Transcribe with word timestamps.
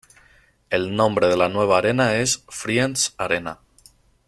El 0.77 0.95
nombre 0.95 1.27
de 1.27 1.37
la 1.37 1.47
nueva 1.47 1.77
arena 1.77 2.15
es 2.15 2.43
Friends 2.49 3.13
Arena. 3.17 3.59